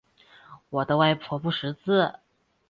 [0.71, 2.15] 我的外婆不识字